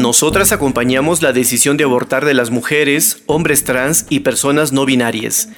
Nosotras 0.00 0.50
acompañamos 0.50 1.20
la 1.20 1.34
decisión 1.34 1.76
de 1.76 1.84
abortar 1.84 2.24
de 2.24 2.32
las 2.32 2.48
mujeres, 2.48 3.22
hombres 3.26 3.64
trans 3.64 4.06
y 4.08 4.20
personas 4.20 4.72
no 4.72 4.86
binarias. 4.86 5.50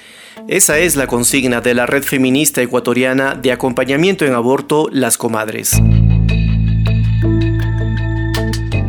Esa 0.49 0.81
es 0.81 0.97
la 0.97 1.07
consigna 1.07 1.61
de 1.61 1.75
la 1.75 1.87
red 1.87 2.03
feminista 2.03 2.61
ecuatoriana 2.61 3.37
de 3.37 3.53
acompañamiento 3.53 4.27
en 4.27 4.35
aborto 4.35 4.89
Las 4.91 5.17
Comadres. 5.17 5.81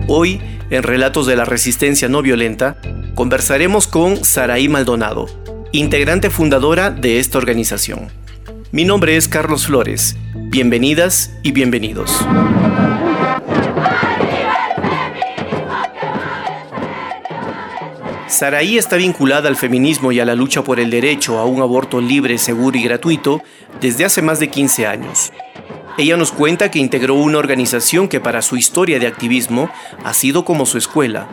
Hoy, 0.08 0.42
en 0.72 0.82
Relatos 0.82 1.28
de 1.28 1.36
la 1.36 1.46
Resistencia 1.46 2.10
No 2.10 2.24
Violenta, 2.24 2.78
conversaremos 3.14 3.86
con 3.86 4.26
Saraí 4.26 4.68
Maldonado, 4.68 5.28
integrante 5.72 6.32
fundadora 6.32 6.90
de 6.90 7.20
esta 7.20 7.38
organización. 7.38 8.08
Mi 8.72 8.86
nombre 8.86 9.18
es 9.18 9.28
Carlos 9.28 9.68
Flores. 9.68 10.16
Bienvenidas 10.34 11.32
y 11.44 11.52
bienvenidos. 11.52 12.26
Saraí 18.34 18.80
está 18.80 18.96
vinculada 18.96 19.48
al 19.48 19.56
feminismo 19.56 20.12
y 20.12 20.20
a 20.20 20.26
la 20.26 20.34
lucha 20.34 20.64
por 20.64 20.80
el 20.80 20.90
derecho 20.90 21.38
a 21.38 21.46
un 21.46 21.62
aborto 21.62 22.02
libre, 22.02 22.40
seguro 22.40 22.76
y 22.80 22.82
gratuito 22.82 23.44
desde 23.80 24.06
hace 24.06 24.24
más 24.24 24.40
de 24.40 24.48
15 24.48 24.88
años. 24.88 25.32
Ella 26.00 26.18
nos 26.18 26.32
cuenta 26.32 26.72
que 26.72 26.80
integró 26.80 27.14
una 27.14 27.38
organización 27.38 28.08
que 28.08 28.20
para 28.20 28.42
su 28.42 28.58
historia 28.58 28.98
de 28.98 29.06
activismo 29.06 29.70
ha 30.04 30.16
sido 30.16 30.46
como 30.46 30.66
su 30.66 30.80
escuela. 30.80 31.28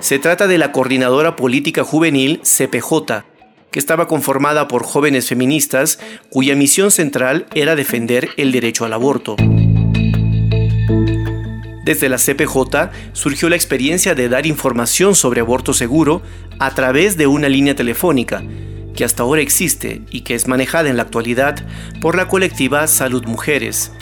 Se 0.00 0.18
trata 0.18 0.48
de 0.48 0.58
la 0.58 0.72
Coordinadora 0.72 1.36
Política 1.36 1.84
Juvenil 1.84 2.40
CPJ, 2.42 3.22
que 3.70 3.78
estaba 3.78 4.08
conformada 4.08 4.66
por 4.66 4.82
jóvenes 4.82 5.28
feministas 5.28 6.00
cuya 6.30 6.56
misión 6.56 6.90
central 6.90 7.46
era 7.54 7.76
defender 7.76 8.30
el 8.36 8.50
derecho 8.50 8.84
al 8.84 8.92
aborto. 8.92 9.36
Desde 11.84 12.08
la 12.08 12.16
CPJ 12.16 12.90
surgió 13.12 13.50
la 13.50 13.56
experiencia 13.56 14.14
de 14.14 14.30
dar 14.30 14.46
información 14.46 15.14
sobre 15.14 15.42
aborto 15.42 15.74
seguro 15.74 16.22
a 16.58 16.74
través 16.74 17.18
de 17.18 17.26
una 17.26 17.50
línea 17.50 17.74
telefónica, 17.74 18.42
que 18.96 19.04
hasta 19.04 19.22
ahora 19.22 19.42
existe 19.42 20.00
y 20.10 20.22
que 20.22 20.34
es 20.34 20.48
manejada 20.48 20.88
en 20.88 20.96
la 20.96 21.02
actualidad 21.02 21.62
por 22.00 22.16
la 22.16 22.26
colectiva 22.26 22.86
Salud 22.86 23.24
Mujeres. 23.26 23.92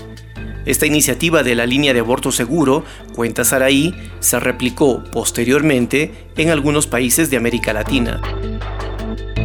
Esta 0.64 0.86
iniciativa 0.86 1.42
de 1.42 1.56
la 1.56 1.66
línea 1.66 1.92
de 1.92 1.98
aborto 1.98 2.30
seguro, 2.30 2.84
cuenta 3.16 3.44
Saraí, 3.44 3.92
se 4.20 4.38
replicó 4.38 5.02
posteriormente 5.02 6.28
en 6.36 6.50
algunos 6.50 6.86
países 6.86 7.30
de 7.30 7.36
América 7.36 7.72
Latina. 7.72 8.20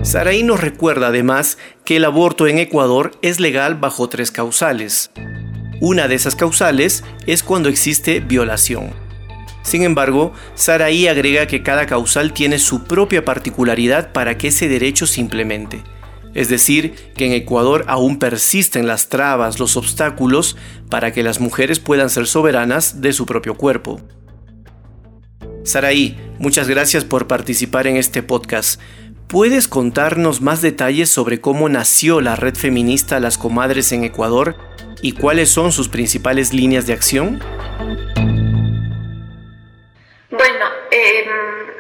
Saraí 0.04 0.44
nos 0.44 0.62
recuerda 0.62 1.08
además 1.08 1.58
que 1.86 1.98
el 1.98 2.06
aborto 2.06 2.46
en 2.46 2.60
Ecuador 2.60 3.14
es 3.24 3.40
legal 3.40 3.76
bajo 3.76 4.10
tres 4.10 4.30
causales. 4.30 5.10
Una 5.80 6.08
de 6.08 6.16
esas 6.16 6.36
causales 6.36 7.04
es 7.28 7.44
cuando 7.44 7.70
existe 7.70 8.20
violación. 8.20 8.90
Sin 9.62 9.84
embargo, 9.84 10.34
Saraí 10.56 11.08
agrega 11.08 11.46
que 11.46 11.62
cada 11.62 11.86
causal 11.86 12.34
tiene 12.34 12.58
su 12.58 12.86
propia 12.86 13.26
particularidad 13.26 14.12
para 14.12 14.38
que 14.38 14.48
ese 14.48 14.70
derecho 14.70 15.06
se 15.06 15.22
implemente. 15.22 15.84
Es 16.34 16.50
decir, 16.50 16.96
que 17.16 17.26
en 17.26 17.34
Ecuador 17.34 17.84
aún 17.88 18.18
persisten 18.18 18.88
las 18.88 19.10
trabas, 19.10 19.60
los 19.60 19.76
obstáculos 19.76 20.56
para 20.90 21.12
que 21.12 21.22
las 21.22 21.40
mujeres 21.40 21.80
puedan 21.80 22.10
ser 22.10 22.28
soberanas 22.28 23.02
de 23.02 23.14
su 23.14 23.26
propio 23.26 23.56
cuerpo. 23.56 24.00
Saraí, 25.64 26.18
muchas 26.40 26.70
gracias 26.70 27.04
por 27.04 27.28
participar 27.28 27.88
en 27.88 27.98
este 27.98 28.24
podcast. 28.24 28.80
¿Puedes 29.28 29.68
contarnos 29.68 30.42
más 30.42 30.62
detalles 30.62 31.10
sobre 31.10 31.42
cómo 31.42 31.68
nació 31.68 32.22
la 32.22 32.38
red 32.38 32.56
feminista 32.56 33.20
Las 33.20 33.38
Comadres 33.38 33.92
en 33.92 34.06
Ecuador 34.06 34.56
y 35.02 35.14
cuáles 35.14 35.50
son 35.50 35.72
sus 35.72 35.90
principales 35.90 36.54
líneas 36.54 36.88
de 36.88 36.94
acción? 36.94 37.40
Bueno, 40.30 40.66
em, 40.92 41.28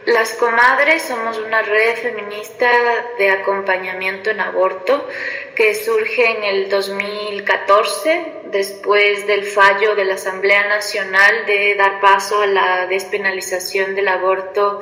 las 0.05 0.33
comadres 0.33 1.03
somos 1.03 1.37
una 1.37 1.61
red 1.61 1.95
feminista 1.95 2.69
de 3.17 3.29
acompañamiento 3.29 4.29
en 4.29 4.39
aborto 4.39 5.07
que 5.55 5.75
surge 5.75 6.25
en 6.25 6.43
el 6.43 6.69
2014 6.69 8.33
después 8.51 9.27
del 9.27 9.43
fallo 9.43 9.95
de 9.95 10.05
la 10.05 10.15
Asamblea 10.15 10.67
Nacional 10.67 11.45
de 11.45 11.75
dar 11.75 11.99
paso 11.99 12.41
a 12.41 12.47
la 12.47 12.87
despenalización 12.87 13.95
del 13.95 14.07
aborto 14.07 14.79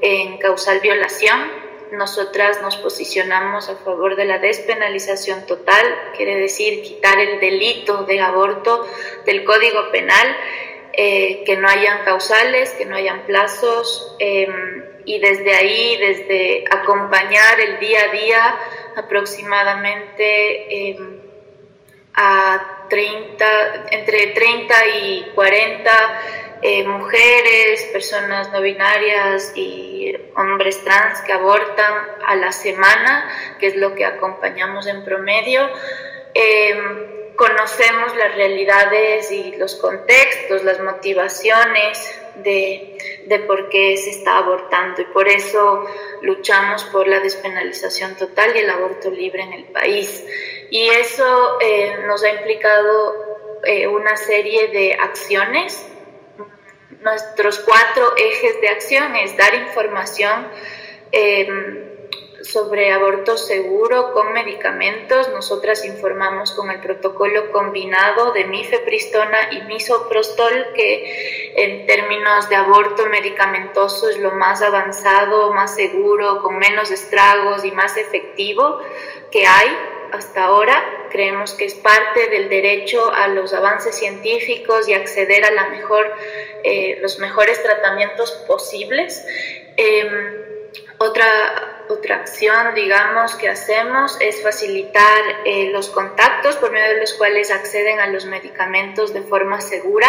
en 0.00 0.38
causal 0.38 0.80
violación 0.80 1.63
nosotras 1.96 2.60
nos 2.62 2.76
posicionamos 2.76 3.68
a 3.68 3.76
favor 3.76 4.16
de 4.16 4.24
la 4.24 4.38
despenalización 4.38 5.46
total, 5.46 5.84
quiere 6.16 6.36
decir 6.36 6.82
quitar 6.82 7.18
el 7.18 7.40
delito 7.40 8.04
de 8.04 8.20
aborto 8.20 8.86
del 9.24 9.44
Código 9.44 9.90
Penal, 9.90 10.36
eh, 10.92 11.42
que 11.44 11.56
no 11.56 11.68
hayan 11.68 12.04
causales, 12.04 12.70
que 12.70 12.84
no 12.84 12.94
hayan 12.96 13.22
plazos, 13.26 14.14
em, 14.18 14.84
y 15.04 15.18
desde 15.18 15.54
ahí, 15.54 15.96
desde 15.96 16.64
acompañar 16.70 17.60
el 17.60 17.80
día 17.80 18.00
a 18.02 18.12
día 18.12 18.56
aproximadamente 18.96 20.90
em, 20.90 21.20
a 22.14 22.86
30, 22.88 23.86
entre 23.90 24.28
30 24.28 24.86
y 24.86 25.32
40 25.34 26.22
eh, 26.66 26.82
mujeres, 26.82 27.84
personas 27.92 28.50
no 28.50 28.62
binarias 28.62 29.52
y 29.54 30.16
hombres 30.34 30.82
trans 30.82 31.20
que 31.20 31.34
abortan 31.34 31.94
a 32.26 32.36
la 32.36 32.52
semana, 32.52 33.28
que 33.60 33.66
es 33.66 33.76
lo 33.76 33.94
que 33.94 34.06
acompañamos 34.06 34.86
en 34.86 35.04
promedio. 35.04 35.68
Em, 36.32 37.34
conocemos 37.36 38.16
las 38.16 38.34
realidades 38.34 39.30
y 39.30 39.54
los 39.56 39.74
contextos, 39.74 40.64
las 40.64 40.80
motivaciones 40.80 42.18
de, 42.36 42.96
de, 43.26 43.38
por 43.40 43.68
qué 43.68 43.98
se 43.98 44.08
está 44.08 44.38
abortando 44.38 45.02
y 45.02 45.04
por 45.04 45.28
eso 45.28 45.84
luchamos 46.22 46.82
por 46.84 47.06
la 47.06 47.20
despenalización 47.20 48.16
total 48.16 48.56
y 48.56 48.60
el 48.60 48.70
aborto 48.70 49.10
libre 49.10 49.42
en 49.42 49.52
el 49.52 49.64
país. 49.64 50.24
Y 50.70 50.88
eso 50.88 51.58
eh, 51.60 51.98
nos 52.06 52.24
ha 52.24 52.30
implicado 52.30 53.60
eh, 53.64 53.86
una 53.86 54.16
serie 54.16 54.68
de 54.68 54.94
acciones 54.94 55.90
nuestros 57.00 57.58
cuatro 57.60 58.12
ejes 58.16 58.60
de 58.60 58.68
acción 58.68 59.14
es 59.16 59.36
dar 59.36 59.54
información 59.54 60.48
em, 61.12 61.94
sobre 62.42 62.92
aborto 62.92 63.36
seguro 63.36 64.12
con 64.12 64.32
medicamentos. 64.32 65.30
Nosotras 65.30 65.84
informamos 65.84 66.52
con 66.52 66.70
el 66.70 66.80
protocolo 66.80 67.50
combinado 67.52 68.32
de 68.32 68.44
mifepristona 68.44 69.52
y 69.52 69.62
misoprostol, 69.62 70.68
que 70.74 71.52
en 71.56 71.86
términos 71.86 72.48
de 72.48 72.56
aborto 72.56 73.06
medicamentoso 73.06 74.10
es 74.10 74.18
lo 74.18 74.32
más 74.32 74.62
avanzado, 74.62 75.52
más 75.52 75.74
seguro, 75.74 76.42
con 76.42 76.58
menos 76.58 76.90
estragos 76.90 77.64
y 77.64 77.70
más 77.70 77.96
efectivo 77.96 78.78
que 79.30 79.46
hay 79.46 79.93
hasta 80.14 80.44
ahora. 80.44 81.08
Creemos 81.10 81.54
que 81.54 81.64
es 81.66 81.74
parte 81.74 82.28
del 82.28 82.48
derecho 82.48 83.12
a 83.12 83.28
los 83.28 83.52
avances 83.52 83.96
científicos 83.96 84.88
y 84.88 84.94
acceder 84.94 85.44
a 85.44 85.50
eh, 86.62 86.98
los 87.00 87.18
mejores 87.18 87.62
tratamientos 87.62 88.32
posibles. 88.46 89.24
Em, 89.76 90.44
otra, 90.98 91.84
otra 91.88 92.16
acción, 92.16 92.74
digamos, 92.74 93.34
que 93.34 93.48
hacemos 93.48 94.16
es 94.20 94.42
facilitar 94.42 95.22
eh, 95.44 95.70
los 95.70 95.88
contactos 95.88 96.56
por 96.56 96.70
medio 96.70 96.94
de 96.94 97.00
los 97.00 97.14
cuales 97.14 97.50
acceden 97.50 98.00
a 98.00 98.06
los 98.06 98.24
medicamentos 98.26 99.12
de 99.12 99.22
forma 99.22 99.60
segura. 99.60 100.08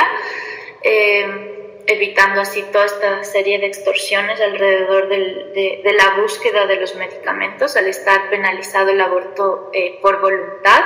Em, 0.82 1.65
evitando 1.88 2.42
así 2.42 2.64
toda 2.72 2.86
esta 2.86 3.24
serie 3.24 3.60
de 3.60 3.68
extorsiones 3.68 4.42
alrededor 4.42 5.08
de, 5.08 5.82
la 5.98 6.22
búsqueda 6.22 6.66
de 6.66 6.78
los 6.78 6.96
medicamentos 6.96 7.76
al 7.76 7.88
estar 7.88 8.30
penalizado 8.30 8.90
el 8.90 9.02
aborto 9.02 9.70
eh, 9.74 10.00
por 10.02 10.20
voluntad. 10.20 10.84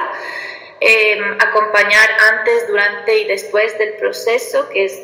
Em, 0.82 1.34
acompañar 1.40 2.10
antes, 2.32 2.68
durante 2.68 3.20
y 3.20 3.26
después 3.26 3.78
del 3.78 3.96
proceso, 3.96 4.70
que 4.70 4.86
es 4.86 5.02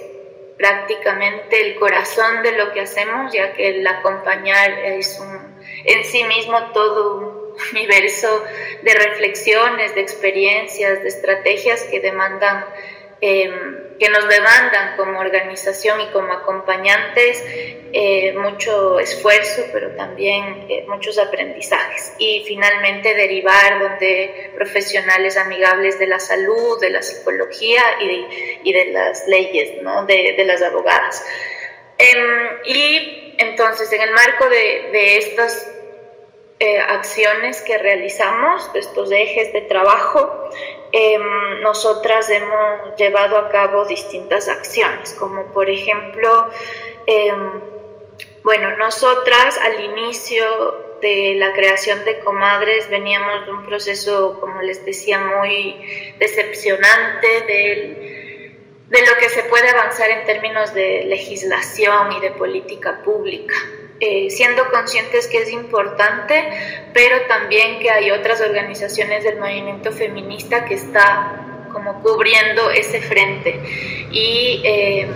prácticamente 0.58 1.62
el 1.62 1.76
corazón 1.76 2.44
de 2.44 2.54
lo 2.54 2.72
que 2.72 2.82
hacemos, 2.82 3.34
ya 3.34 3.54
que 3.54 3.80
el 3.80 3.88
acompañar 3.88 4.72
es 4.80 5.20
un, 5.20 5.60
en 5.84 6.04
sí 6.06 6.24
mismo 6.24 6.72
todo 6.72 7.18
un 7.18 7.56
universo 7.72 8.46
de 8.84 8.94
reflexiones, 8.94 9.96
de 9.96 10.02
experiencias, 10.02 11.02
de 11.02 11.08
estrategias 11.08 11.84
que 11.84 12.00
demandan... 12.00 12.66
Eh, 13.22 13.85
que 14.00 14.10
nos 14.10 14.28
demandan 14.28 14.98
como 14.98 15.20
organización 15.20 16.02
y 16.02 16.08
como 16.08 16.34
acompañantes 16.34 17.44
eh, 17.94 18.34
mucho 18.34 19.00
esfuerzo, 19.00 19.64
pero 19.72 19.96
también 19.96 20.66
eh, 20.68 20.86
muchos 20.88 21.18
aprendizajes. 21.18 22.14
Y 22.18 22.44
finalmente 22.46 23.14
derivar 23.14 23.80
donde 23.80 24.52
profesionales 24.56 25.38
amigables 25.38 25.98
de 25.98 26.08
la 26.08 26.20
salud, 26.20 26.80
de 26.82 26.90
la 26.90 27.02
psicología 27.02 27.82
y 28.02 28.08
de, 28.08 28.60
y 28.64 28.74
de 28.74 28.86
las 28.92 29.28
leyes, 29.28 29.82
¿no? 29.82 30.06
de, 30.06 30.34
de 30.36 30.46
las 30.46 30.62
abogadas. 30.62 31.26
Em, 31.98 32.48
y 32.66 33.36
entonces, 33.38 33.92
en 33.94 34.02
el 34.02 34.12
marco 34.12 34.50
de, 34.50 34.90
de 34.92 35.18
estas 35.18 35.72
eh, 36.60 36.80
acciones 36.80 37.62
que 37.62 37.78
realizamos, 37.78 38.70
estos 38.76 39.12
ejes 39.12 39.52
de 39.52 39.62
trabajo, 39.62 40.50
em, 40.98 41.62
nosotras 41.62 42.30
hemos 42.30 42.96
llevado 42.98 43.38
a 43.38 43.50
cabo 43.50 43.84
distintas 43.84 44.48
acciones, 44.48 45.14
como 45.14 45.44
por 45.52 45.70
ejemplo, 45.70 46.50
em, 47.06 47.60
bueno, 48.44 48.78
nosotras 48.78 49.58
al 49.58 49.84
inicio 49.84 50.46
de 51.02 51.36
la 51.36 51.52
creación 51.52 52.06
de 52.06 52.20
Comadres 52.20 52.90
veníamos 52.90 53.46
de 53.46 53.52
un 53.52 53.66
proceso, 53.66 54.40
como 54.40 54.62
les 54.62 54.86
decía, 54.86 55.20
muy 55.20 56.14
decepcionante 56.18 57.28
de 58.88 59.06
lo 59.06 59.18
que 59.20 59.28
se 59.28 59.44
puede 59.44 59.68
avanzar 59.68 60.10
en 60.10 60.26
términos 60.26 60.74
de 60.74 61.04
legislación 61.08 62.14
y 62.14 62.22
de 62.22 62.32
política 62.32 63.02
pública. 63.04 63.56
Eh, 64.02 64.30
siendo 64.30 64.70
conscientes 64.72 65.28
que 65.28 65.38
es 65.38 65.52
importante, 65.54 66.44
pero 66.94 67.28
también 67.28 67.80
que 67.80 67.90
hay 67.90 68.12
otras 68.12 68.42
organizaciones 68.42 69.24
del 69.24 69.40
movimiento 69.40 69.94
feminista 69.94 70.66
que 70.66 70.74
está 70.74 71.46
como 71.72 72.02
cubriendo 72.02 72.70
ese 72.72 73.00
frente. 73.00 73.58
Y 74.12 74.62
eh, 74.66 75.08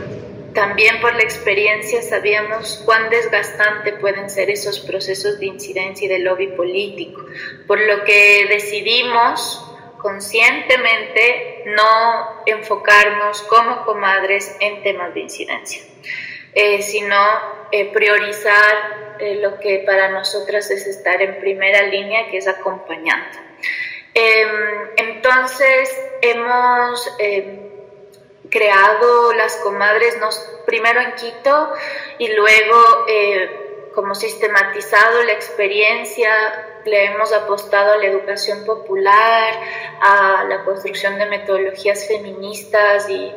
también 0.54 1.02
por 1.02 1.14
la 1.14 1.24
experiencia 1.24 2.02
sabíamos 2.02 2.82
cuán 2.86 3.10
desgastante 3.10 3.94
pueden 3.94 4.30
ser 4.30 4.50
esos 4.50 4.80
procesos 4.80 5.40
de 5.40 5.48
incidencia 5.48 6.06
y 6.06 6.10
de 6.10 6.20
lobby 6.20 6.48
político, 6.48 7.26
por 7.68 7.82
lo 7.82 8.06
que 8.06 8.46
decidimos 8.50 9.62
conscientemente 9.98 11.64
no 11.66 12.44
enfocarnos 12.46 13.42
como 13.44 13.84
comadres 13.84 14.56
en 14.62 14.82
temas 14.84 15.14
de 15.14 15.20
incidencia. 15.20 15.84
Eh, 16.56 16.82
sino 16.82 17.16
eh, 17.72 17.92
priorizar 17.92 19.16
eh, 19.20 19.36
lo 19.36 19.60
que 19.60 19.84
para 19.86 20.10
nosotras 20.10 20.70
es 20.72 20.88
estar 20.88 21.22
en 21.22 21.40
primera 21.40 21.84
línea, 21.84 22.30
que 22.30 22.38
es 22.38 22.48
acompañando. 22.48 23.38
Em, 24.14 24.50
entonces, 24.98 25.96
hemos 26.22 27.16
em, 27.20 27.70
creado 28.50 29.34
las 29.34 29.56
comadres, 29.58 30.18
nos, 30.20 30.40
primero 30.66 31.02
en 31.02 31.14
Quito 31.14 31.74
y 32.18 32.28
luego 32.34 33.06
como 33.94 34.16
sistematizado 34.16 35.24
la 35.24 35.34
experiencia, 35.34 36.32
le 36.86 37.06
hemos 37.06 37.34
apostado 37.34 37.94
a 37.94 37.98
la 37.98 38.06
educación 38.06 38.66
popular, 38.66 39.54
a 40.02 40.46
la 40.48 40.64
construcción 40.64 41.18
de 41.18 41.26
metodologías 41.26 42.08
feministas 42.08 43.10
y 43.10 43.32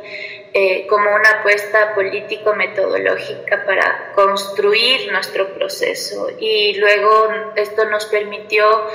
eh, 0.55 0.87
como 0.87 1.15
una 1.15 1.31
apuesta 1.31 1.95
político-metodológica 1.95 3.65
para 3.65 4.13
construir 4.15 5.11
nuestro 5.11 5.55
proceso. 5.55 6.29
Y 6.39 6.75
luego 6.75 7.53
esto 7.57 7.87
nos 7.87 8.05
permitió 8.05 8.87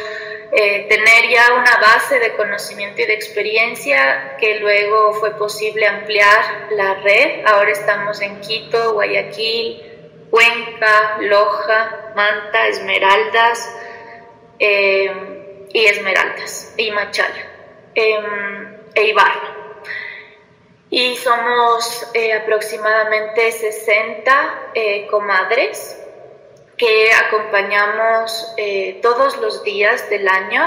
eh, 0.51 0.85
tener 0.87 1.29
ya 1.31 1.53
una 1.53 1.77
base 1.81 2.19
de 2.19 2.35
conocimiento 2.35 3.01
y 3.01 3.05
de 3.05 3.13
experiencia 3.13 4.37
que 4.39 4.59
luego 4.59 5.13
fue 5.13 5.31
posible 5.31 5.87
ampliar 5.87 6.67
la 6.71 6.93
red. 6.95 7.43
Ahora 7.45 7.71
estamos 7.71 8.21
en 8.21 8.39
Quito, 8.39 8.93
Guayaquil, 8.93 9.81
Cuenca, 10.29 11.17
Loja, 11.21 12.13
Manta, 12.15 12.67
Esmeraldas 12.67 13.67
eh, 14.59 15.67
y 15.73 15.85
Esmeraldas 15.85 16.75
y 16.77 16.91
Machala 16.91 17.33
em, 17.95 18.77
e 18.93 19.07
Ibarra 19.07 19.56
y 20.89 21.15
somos 21.17 22.07
eh, 22.13 22.33
aproximadamente 22.33 23.51
60 23.51 24.71
eh, 24.73 25.07
comadres 25.07 26.01
que 26.77 27.11
acompañamos 27.11 28.53
eh, 28.57 28.99
todos 29.01 29.37
los 29.37 29.63
días 29.63 30.09
del 30.09 30.27
año. 30.27 30.61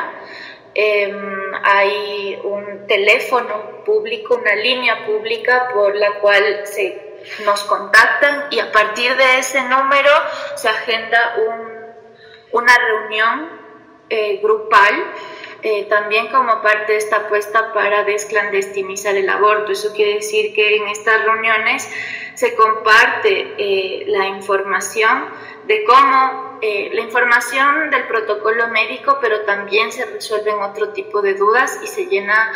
Em, 0.74 1.52
hay 1.64 2.38
un 2.44 2.86
teléfono 2.86 3.82
público, 3.84 4.36
una 4.36 4.54
línea 4.54 5.06
pública 5.06 5.70
por 5.72 5.96
la 5.96 6.20
cual 6.20 6.66
se 6.66 7.18
nos 7.44 7.64
contactan 7.64 8.46
y 8.50 8.60
a 8.60 8.70
partir 8.70 9.16
de 9.16 9.38
ese 9.38 9.62
número 9.62 10.10
se 10.54 10.68
agenda 10.68 11.36
un, 11.38 12.60
una 12.60 12.76
reunión 12.76 13.60
grupal 14.42 15.12
eh, 15.62 15.84
también 15.90 16.28
como 16.28 16.62
parte 16.62 16.92
de 16.92 16.98
esta 16.98 17.16
apuesta 17.16 17.74
para 17.74 18.04
desclandestinizar 18.04 19.14
el 19.14 19.28
aborto. 19.28 19.72
Eso 19.72 19.92
quiere 19.92 20.14
decir 20.14 20.54
que 20.54 20.76
en 20.76 20.88
estas 20.88 21.22
reuniones 21.24 21.86
se 22.34 22.54
comparte 22.54 23.54
eh, 23.58 24.04
la 24.06 24.26
información 24.28 25.28
de 25.66 25.84
cómo, 25.84 26.58
eh, 26.62 26.90
la 26.94 27.02
información 27.02 27.90
del 27.90 28.06
protocolo 28.06 28.68
médico, 28.68 29.18
pero 29.20 29.42
también 29.42 29.92
se 29.92 30.06
resuelven 30.06 30.62
otro 30.62 30.94
tipo 30.94 31.20
de 31.20 31.34
dudas 31.34 31.78
y 31.82 31.86
se 31.86 32.06
llena 32.06 32.52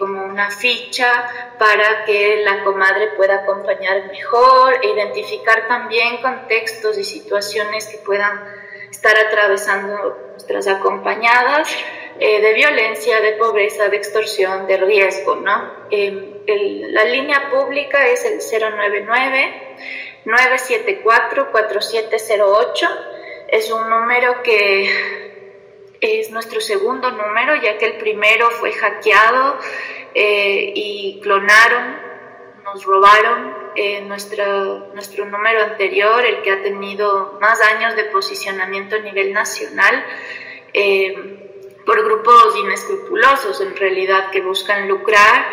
como 0.00 0.24
una 0.24 0.50
ficha 0.50 1.54
para 1.56 2.04
que 2.04 2.42
la 2.44 2.64
comadre 2.64 3.12
pueda 3.16 3.36
acompañar 3.36 4.08
mejor 4.08 4.74
e 4.82 4.88
identificar 4.88 5.68
también 5.68 6.20
contextos 6.20 6.98
y 6.98 7.04
situaciones 7.04 7.86
que 7.86 7.98
puedan 7.98 8.42
estar 8.90 9.16
atravesando 9.16 10.18
nuestras 10.32 10.66
acompañadas 10.66 11.68
eh, 12.20 12.40
de 12.40 12.52
violencia, 12.52 13.20
de 13.20 13.32
pobreza, 13.32 13.88
de 13.88 13.96
extorsión, 13.96 14.66
de 14.66 14.76
riesgo. 14.76 15.36
¿no? 15.36 15.72
Em, 15.90 16.34
la 16.92 17.04
línea 17.04 17.50
pública 17.50 18.06
es 18.06 18.24
el 18.24 18.40
099-974-4708. 20.24 22.88
Es 23.48 23.72
un 23.72 23.88
número 23.88 24.42
que 24.42 25.30
es 26.00 26.30
nuestro 26.30 26.60
segundo 26.60 27.10
número, 27.10 27.56
ya 27.56 27.78
que 27.78 27.86
el 27.86 27.98
primero 27.98 28.50
fue 28.50 28.72
hackeado 28.72 29.58
eh, 30.14 30.72
y 30.74 31.20
clonaron, 31.22 31.96
nos 32.64 32.84
robaron 32.84 33.54
eh, 33.76 34.00
nuestro, 34.02 34.88
nuestro 34.94 35.24
número 35.26 35.62
anterior, 35.62 36.24
el 36.24 36.42
que 36.42 36.52
ha 36.52 36.62
tenido 36.62 37.38
más 37.40 37.60
años 37.60 37.96
de 37.96 38.04
posicionamiento 38.04 38.96
a 38.96 39.00
nivel 39.00 39.32
nacional, 39.32 40.04
eh, 40.72 41.39
por 41.90 42.04
grupos 42.04 42.56
inescrupulosos 42.56 43.60
en 43.60 43.74
realidad 43.74 44.30
que 44.30 44.40
buscan 44.42 44.86
lucrar 44.86 45.44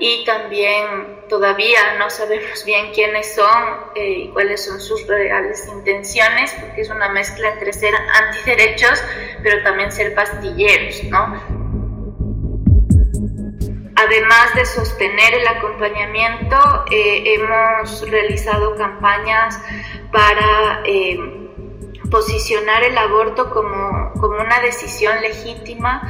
y 0.00 0.24
también 0.24 1.20
todavía 1.28 1.94
no 2.00 2.10
sabemos 2.10 2.64
bien 2.64 2.90
quiénes 2.92 3.32
son 3.36 3.62
eh, 3.94 4.24
y 4.24 4.28
cuáles 4.30 4.64
son 4.64 4.80
sus 4.80 5.06
reales 5.06 5.68
intenciones, 5.68 6.52
porque 6.60 6.80
es 6.80 6.90
una 6.90 7.10
mezcla 7.10 7.50
entre 7.50 7.72
ser 7.72 7.94
antiderechos, 7.94 9.04
pero 9.44 9.62
también 9.62 9.92
ser 9.92 10.16
pastilleros, 10.16 11.04
¿no? 11.04 11.40
Además 13.94 14.52
de 14.56 14.66
sostener 14.66 15.34
el 15.34 15.46
acompañamiento, 15.46 16.56
eh, 16.90 17.36
hemos 17.36 18.10
realizado 18.10 18.74
campañas 18.74 19.62
para 20.10 20.82
eh, 20.84 21.43
posicionar 22.14 22.84
el 22.84 22.96
aborto 22.96 23.50
como, 23.50 24.12
como, 24.20 24.36
una 24.40 24.60
decisión 24.60 25.20
legítima. 25.20 26.00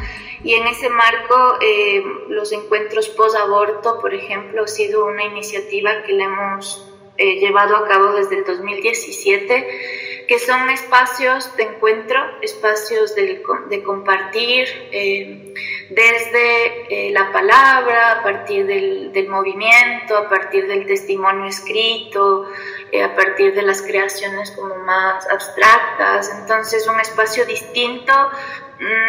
Y 0.42 0.52
en 0.52 0.66
ese 0.66 0.90
marco 0.90 1.56
eh, 1.62 2.02
los 2.28 2.52
encuentros 2.52 3.08
post-aborto, 3.08 4.00
por 4.02 4.12
ejemplo, 4.12 4.64
ha 4.64 4.68
sido 4.68 5.06
una 5.06 5.24
iniciativa 5.24 6.02
que 6.02 6.12
le 6.12 6.24
hemos 6.24 6.90
llevado 7.16 7.76
a 7.76 7.88
cabo 7.88 8.12
desde 8.12 8.36
el 8.36 8.44
2017 8.44 10.13
que 10.26 10.38
son 10.38 10.70
espacios 10.70 11.54
de 11.56 11.64
encuentro, 11.64 12.18
espacios 12.40 13.14
de, 13.14 13.42
de 13.68 13.82
compartir 13.82 14.66
eh, 14.90 15.54
desde 15.90 17.08
eh, 17.08 17.12
la 17.12 17.30
palabra, 17.30 18.12
a 18.12 18.22
partir 18.22 18.66
del, 18.66 19.12
del, 19.12 19.28
movimiento, 19.28 20.16
a 20.16 20.28
partir 20.28 20.66
del 20.66 20.86
testimonio 20.86 21.46
escrito, 21.46 22.48
eh, 22.90 23.02
a 23.02 23.14
partir 23.14 23.54
de 23.54 23.62
las 23.62 23.82
creaciones 23.82 24.50
como 24.52 24.74
más 24.76 25.28
abstractas. 25.28 26.30
Entonces, 26.40 26.86
un 26.88 27.00
espacio 27.00 27.44
distinto, 27.44 28.12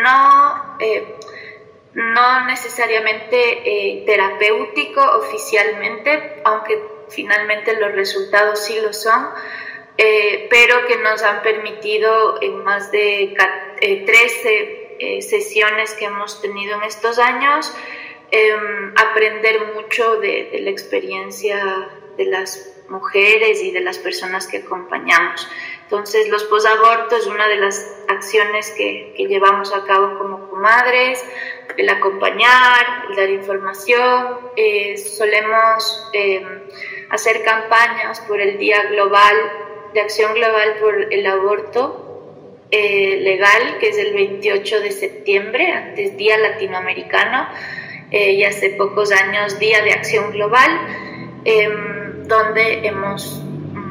no 0.04 0.78
no 1.94 2.46
necesariamente 2.46 4.04
terapéutico 4.06 5.02
oficialmente, 5.02 6.42
aunque 6.44 6.84
finalmente 7.10 7.80
los 7.80 7.94
resultados 7.94 8.66
sí 8.66 8.78
lo 8.82 8.92
son, 8.92 9.30
eh, 9.98 10.48
pero 10.50 10.86
que 10.88 10.98
nos 10.98 11.24
han 11.24 11.42
permitido 11.42 12.42
en 12.42 12.64
más 12.64 12.92
de 12.92 13.36
13 13.80 14.50
eh, 14.50 14.98
eh, 15.00 15.22
sesiones 15.22 15.94
que 15.94 16.06
hemos 16.06 16.42
tenido 16.42 16.76
en 16.78 16.84
estos 16.84 17.20
años 17.20 17.74
em, 18.32 18.94
aprender 18.96 19.74
mucho 19.74 20.18
de, 20.18 20.58
la 20.62 20.70
experiencia 20.70 21.90
de 22.18 22.26
las 22.26 22.72
mujeres 22.90 23.62
y 23.64 23.72
de 23.72 23.82
las 23.82 23.98
personas 23.98 24.48
que 24.48 24.58
acompañamos. 24.58 25.48
Entonces, 25.84 26.30
los 26.30 26.44
posabortos 26.46 27.22
es 27.22 27.28
una 27.28 27.48
de 27.48 27.58
las 27.58 28.04
acciones 28.08 28.72
que, 28.72 29.14
que, 29.18 29.28
llevamos 29.28 29.74
a 29.74 29.84
cabo 29.84 30.18
como 30.18 30.50
comadres, 30.50 31.24
el 31.78 31.90
acompañar, 31.90 33.06
el 33.10 33.16
dar 33.16 33.30
información. 33.30 34.40
Eh, 34.56 34.98
solemos 34.98 36.10
em, 36.14 36.62
hacer 37.10 37.44
campañas 37.44 38.22
por 38.22 38.40
el 38.40 38.58
Día 38.58 38.84
Global 38.84 39.36
de 39.96 40.02
Acción 40.02 40.34
Global 40.34 40.76
por 40.82 41.14
el 41.14 41.26
Aborto 41.26 42.62
eh, 42.70 43.18
Legal, 43.22 43.78
que 43.80 43.90
es 43.90 43.98
el 43.98 44.14
28 44.14 44.82
de 44.82 44.92
septiembre, 44.92 45.72
antes 45.72 46.18
Día 46.18 46.38
Latinoamericano, 46.38 47.48
eh, 48.12 48.34
y 48.34 48.44
hace 48.44 48.72
pocos 48.72 49.14
años 49.14 49.58
Día 49.58 49.82
de 49.84 49.94
Acción 49.94 50.32
Global, 50.32 50.70
em, 51.46 52.28
donde 52.28 52.92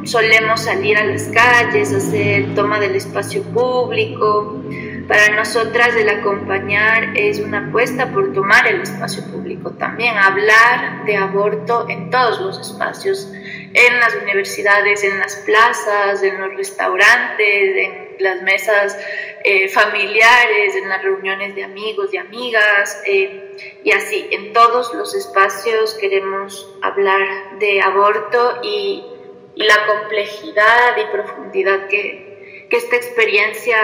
solemos 0.04 0.61
salir 0.61 0.99
a 0.99 1.04
las 1.04 1.23
calles, 1.28 1.94
hacer 1.94 2.54
toma 2.54 2.78
del 2.78 2.96
espacio 2.96 3.42
público. 3.42 4.62
Para 5.08 5.34
nosotras 5.34 5.96
el 5.96 6.11
acompañar 6.11 7.16
es 7.16 7.38
una 7.38 7.68
apuesta 7.68 8.12
por 8.12 8.34
tomar 8.34 8.66
el 8.66 8.82
espacio 8.82 9.25
público 9.32 9.70
también, 9.73 10.18
hablar 10.18 11.06
de 11.06 11.16
aborto 11.16 11.87
en 11.88 12.11
todos 12.11 12.40
los 12.40 12.61
espacios, 12.61 13.32
en 13.74 13.98
las 13.98 14.14
universidades, 14.14 15.02
en 15.02 15.18
las 15.18 15.34
plazas, 15.36 16.22
en 16.22 16.40
los 16.40 16.54
restaurantes, 16.54 17.76
en 17.76 18.16
las 18.20 18.40
mesas 18.42 18.96
eh, 19.42 19.68
familiares, 19.68 20.76
en 20.76 20.88
las 20.88 21.02
reuniones 21.02 21.56
de 21.56 21.64
amigos 21.64 22.14
y 22.14 22.18
amigas, 22.18 23.02
eh, 23.04 23.80
y 23.82 23.90
así, 23.90 24.28
en 24.30 24.52
todos 24.52 24.94
los 24.94 25.14
espacios 25.14 25.94
queremos 25.94 26.72
hablar 26.82 27.58
de 27.58 27.82
aborto 27.82 28.60
y, 28.62 29.10
la 29.56 29.86
complejidad 29.86 30.96
y 30.96 31.12
profundidad 31.12 31.86
que, 31.86 32.66
que 32.68 32.76
esta 32.76 32.96
experiencia 32.96 33.78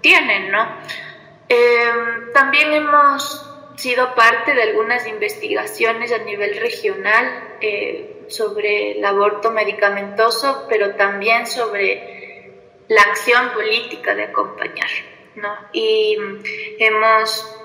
tiene, 0.00 0.50
¿no? 0.50 0.68
Eh, 1.48 1.90
también 2.32 2.72
hemos 2.72 3.44
sido 3.76 4.14
parte 4.14 4.54
de 4.54 4.62
algunas 4.62 5.04
investigaciones 5.08 6.12
a 6.12 6.18
nivel 6.18 6.60
regional 6.60 7.56
sobre 8.28 8.92
el 8.92 9.04
aborto 9.04 9.50
medicamentoso, 9.50 10.66
pero 10.68 10.94
también 10.94 11.46
sobre 11.46 12.18
la 12.88 13.02
acción 13.02 13.52
política 13.52 14.14
de 14.14 14.24
acompañar. 14.24 14.88
¿no? 15.34 15.54
Y 15.72 16.16
hemos, 16.78 17.56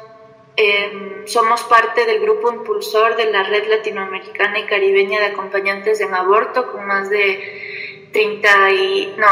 em, 0.56 1.26
somos 1.26 1.64
parte 1.64 2.06
del 2.06 2.22
grupo 2.22 2.52
impulsor 2.52 3.16
de 3.16 3.32
la 3.32 3.44
Red 3.44 3.68
Latinoamericana 3.68 4.60
y 4.60 4.66
Caribeña 4.66 5.20
de 5.20 5.28
Acompañantes 5.28 6.02
en 6.02 6.14
Aborto, 6.14 6.72
con 6.72 6.86
más 6.86 7.10
de 7.10 8.10
30 8.12 8.72
y, 8.72 9.16
no, 9.18 9.28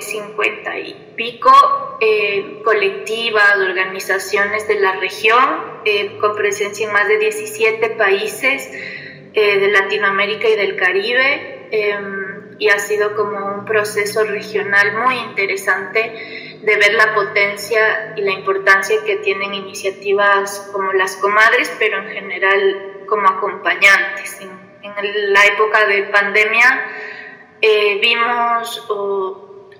50 0.00 0.76
eh, 0.76 0.80
y 0.80 0.96
pico 1.14 1.96
eh, 2.00 2.60
colectivas, 2.64 3.56
organizaciones 3.58 4.66
de 4.66 4.80
la 4.80 4.92
región, 4.96 5.80
eh, 5.84 6.18
con 6.20 6.34
presencia 6.34 6.86
en 6.86 6.92
más 6.92 7.06
de 7.06 7.18
17 7.18 7.90
países 7.90 8.68
eh, 9.34 9.58
de 9.58 9.68
Latinoamérica 9.68 10.48
y 10.48 10.56
del 10.56 10.76
Caribe 10.76 11.68
em, 11.70 12.56
y 12.58 12.68
ha 12.68 12.78
sido 12.78 13.16
como 13.16 13.54
un 13.54 13.64
proceso 13.64 14.22
regional 14.22 14.94
muy 14.94 15.16
interesante 15.16 16.60
de 16.62 16.76
ver 16.76 16.94
la 16.94 17.14
potencia 17.14 18.14
y 18.16 18.22
la 18.22 18.30
importancia 18.30 18.96
que 19.04 19.16
tienen 19.16 19.52
iniciativas 19.52 20.70
como 20.72 20.92
las 20.92 21.16
comadres, 21.16 21.70
pero 21.78 21.98
en 21.98 22.10
general 22.10 23.04
como 23.08 23.28
acompañantes. 23.28 24.40
En, 24.40 24.64
la 25.32 25.46
época 25.46 25.84
de 25.86 26.04
pandemia 26.04 26.86
eh, 27.60 27.98
vimos 28.00 28.86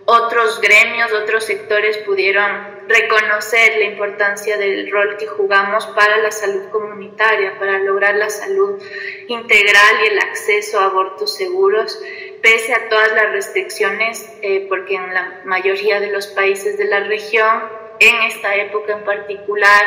otros 0.06 0.60
gremios, 0.60 1.12
otros 1.12 1.44
sectores 1.44 1.98
pudieron 1.98 2.74
reconocer 2.88 3.78
la 3.78 3.84
importancia 3.84 4.58
del 4.58 4.90
rol 4.90 5.16
que 5.16 5.26
jugamos 5.26 5.86
para 5.88 6.18
la 6.18 6.30
salud 6.30 6.68
comunitaria, 6.70 7.58
para 7.58 7.78
lograr 7.78 8.14
la 8.16 8.28
salud 8.28 8.82
integral 9.28 9.96
y 10.02 10.08
el 10.08 10.18
acceso 10.18 10.78
a 10.78 10.86
abortos 10.86 11.34
seguros, 11.34 11.98
pese 12.42 12.74
a 12.74 12.88
todas 12.90 13.12
las 13.12 13.32
restricciones, 13.32 14.28
eh, 14.42 14.66
porque 14.68 14.96
en 14.96 15.14
la 15.14 15.40
mayoría 15.46 16.00
de 16.00 16.10
los 16.10 16.26
países 16.26 16.76
de 16.76 16.84
la 16.84 17.00
región, 17.00 17.84
en 18.00 18.22
esta 18.22 18.54
época 18.56 18.92
en 18.92 19.04
particular, 19.04 19.84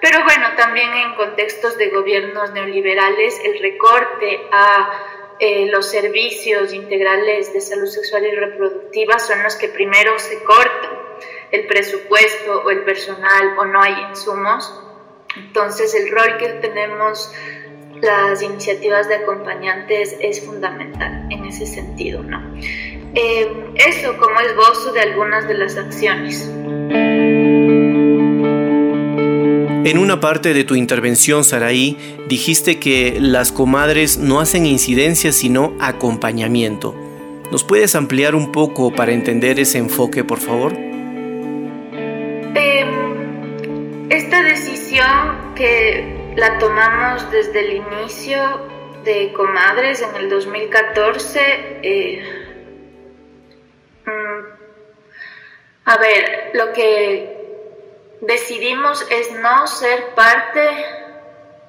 pero 0.00 0.24
bueno, 0.24 0.48
también 0.56 0.92
en 0.94 1.14
contextos 1.14 1.76
de 1.76 1.90
gobiernos 1.90 2.52
neoliberales, 2.52 3.38
el 3.44 3.60
recorte 3.60 4.40
a 4.50 5.19
eh, 5.40 5.66
los 5.70 5.90
servicios 5.90 6.74
integrales 6.74 7.52
de 7.52 7.60
salud 7.60 7.86
sexual 7.86 8.26
y 8.26 8.30
reproductiva 8.34 9.18
son 9.18 9.42
los 9.42 9.56
que 9.56 9.68
primero 9.68 10.18
se 10.18 10.42
cortan 10.42 11.00
el 11.50 11.66
presupuesto 11.66 12.62
o 12.64 12.70
el 12.70 12.84
personal 12.84 13.56
o 13.58 13.64
no 13.64 13.80
hay 13.80 13.94
insumos. 14.10 14.72
Entonces 15.36 15.94
el 15.94 16.10
rol 16.10 16.36
que 16.38 16.48
tenemos 16.60 17.32
las 18.02 18.42
iniciativas 18.42 19.08
de 19.08 19.16
acompañantes 19.16 20.16
es 20.20 20.44
fundamental 20.44 21.26
en 21.30 21.44
ese 21.44 21.66
sentido, 21.66 22.22
¿no? 22.22 22.54
Eh, 23.14 23.72
eso 23.76 24.16
como 24.18 24.40
esbozo 24.40 24.92
de 24.92 25.00
algunas 25.00 25.48
de 25.48 25.54
las 25.54 25.76
acciones. 25.76 26.48
En 29.82 29.98
una 29.98 30.20
parte 30.20 30.54
de 30.54 30.64
tu 30.64 30.74
intervención, 30.74 31.42
Saraí, 31.42 32.19
dijiste 32.30 32.78
que 32.78 33.18
las 33.20 33.50
comadres 33.50 34.16
no 34.16 34.38
hacen 34.38 34.64
incidencia 34.64 35.32
sino 35.32 35.74
acompañamiento. 35.80 36.94
¿Nos 37.50 37.64
puedes 37.64 37.96
ampliar 37.96 38.36
un 38.36 38.52
poco 38.52 38.92
para 38.94 39.10
entender 39.10 39.58
ese 39.58 39.78
enfoque, 39.78 40.22
por 40.22 40.38
favor? 40.38 40.72
Esta 44.10 44.42
decisión 44.42 45.54
que 45.56 46.34
la 46.36 46.58
tomamos 46.58 47.28
desde 47.32 47.60
el 47.60 47.72
inicio 47.78 48.40
de 49.02 49.32
Comadres 49.32 50.00
en 50.00 50.14
el 50.14 50.28
2014, 50.28 51.40
eh, 51.82 52.22
mm, 54.04 54.40
a 55.84 55.96
ver, 55.98 56.50
lo 56.54 56.72
que 56.72 57.36
decidimos 58.20 59.04
es 59.10 59.32
no 59.40 59.66
ser 59.66 60.14
parte 60.14 60.60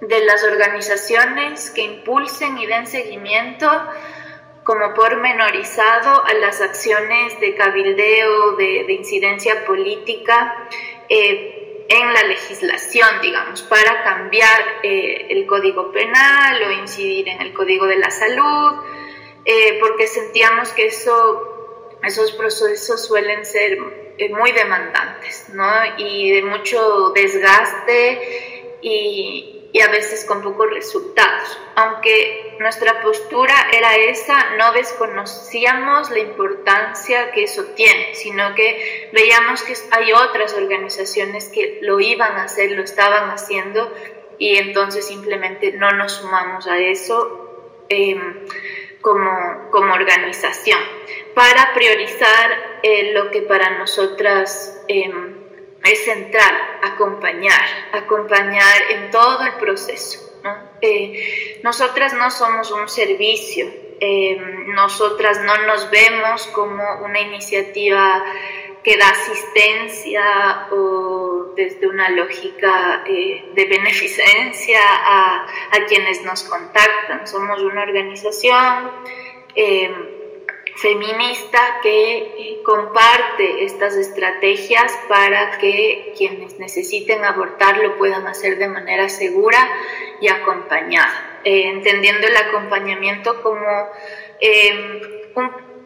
de 0.02 0.26
las 0.26 0.44
organizaciones 0.44 1.70
que 1.70 1.82
impulsen 1.82 2.58
y 2.58 2.66
den 2.66 2.88
seguimiento 2.88 3.70
como 4.64 4.94
pormenorizado 4.94 6.24
a 6.26 6.34
las 6.34 6.62
acciones 6.62 7.40
de 7.40 7.56
cabildeo, 7.56 8.56
de, 8.58 8.92
incidencia 8.94 9.66
política 9.66 10.68
eh, 11.10 11.86
en 11.92 12.14
la 12.14 12.24
legislación, 12.24 13.10
digamos, 13.22 13.64
para 13.64 14.04
cambiar 14.04 14.62
eh, 14.82 15.28
el 15.30 15.46
código 15.46 15.92
penal 15.92 16.64
o 16.64 16.72
incidir 16.72 17.28
en 17.28 17.42
el 17.42 17.54
código 17.54 17.86
de 17.86 17.98
la 17.98 18.10
salud, 18.10 18.82
eh, 19.44 19.78
porque 19.80 20.08
sentíamos 20.08 20.70
que 20.70 20.86
eso, 20.86 21.98
esos 22.04 22.32
procesos 22.32 23.06
suelen 23.06 23.46
ser 23.46 23.78
eh, 24.18 24.30
muy 24.30 24.52
demandantes, 24.54 25.50
¿no? 25.54 25.70
Y 25.98 26.32
de 26.32 26.44
mucho 26.44 27.10
desgaste 27.10 28.78
y, 28.82 29.61
y 29.74 29.82
a 29.82 29.88
veces 29.88 30.26
con 30.26 30.42
pocos 30.42 30.70
resultados. 30.70 31.58
Aunque 31.76 32.58
nuestra 32.60 33.02
postura 33.02 33.56
era 33.72 33.96
esa, 33.96 34.56
no 34.58 34.74
desconocíamos 34.74 36.10
la 36.12 36.20
importancia 36.20 37.32
que 37.32 37.44
eso 37.44 37.64
tiene, 37.76 38.14
sino 38.16 38.54
que 38.56 39.10
veíamos 39.14 39.64
que 39.64 39.74
hay 39.92 40.12
otras 40.12 40.54
organizaciones 40.54 41.48
que 41.48 41.80
lo 41.82 42.00
iban 42.00 42.38
a 42.38 42.44
hacer, 42.44 42.72
lo 42.72 42.84
estaban 42.84 43.30
haciendo 43.30 43.92
y 44.38 44.58
entonces 44.58 45.08
simplemente 45.08 45.72
no 45.74 45.92
nos 45.92 46.14
sumamos 46.14 46.68
a 46.68 46.78
eso 46.78 47.86
em, 47.90 48.46
como, 49.02 49.70
como, 49.72 49.94
organización 49.94 50.80
para 51.34 51.74
priorizar 51.74 52.80
eh, 52.84 53.14
lo 53.14 53.32
que 53.32 53.42
para 53.42 53.78
nosotras... 53.78 54.84
Eh, 54.88 55.41
es 55.84 56.04
central 56.06 56.56
acompañar, 56.84 57.62
acompañar 57.94 58.82
en 58.92 59.12
todo 59.12 59.44
el 59.46 59.54
proceso. 59.54 60.20
Eh, 60.82 61.60
nosotras 61.64 62.14
no 62.14 62.32
somos 62.32 62.72
un 62.72 62.88
servicio, 62.88 63.68
eh, 64.00 64.38
nosotras 64.68 65.42
no 65.44 65.58
nos 65.68 65.90
vemos 65.92 66.48
como 66.48 66.84
una 67.04 67.20
iniciativa 67.20 68.24
que 68.84 68.98
da 68.98 69.10
asistencia 69.10 70.68
o 70.72 71.54
desde 71.56 71.88
una 71.88 72.10
lógica 72.10 73.04
eh, 73.06 73.52
de 73.54 73.66
beneficencia 73.66 74.80
a, 74.82 75.46
a, 75.72 75.86
quienes 75.88 76.24
nos 76.24 76.44
contactan. 76.44 77.28
Somos 77.28 77.62
una 77.62 77.84
organización 77.84 78.90
feminista 80.82 81.80
que 81.84 82.18
eh, 82.18 82.62
comparte 82.64 83.64
estas 83.64 83.96
estrategias 83.96 84.92
para 85.08 85.60
que 85.60 86.14
quienes 86.18 86.58
necesiten 86.58 87.24
abortar 87.24 87.78
lo 87.78 87.98
puedan 87.98 88.26
hacer 88.28 88.58
de 88.58 88.68
manera 88.68 89.08
segura 89.08 89.70
y 90.20 90.28
acompañada, 90.28 91.40
eh, 91.44 91.68
entendiendo 91.68 92.26
el 92.26 92.36
acompañamiento 92.36 93.42
como 93.44 93.90
em, 94.40 95.02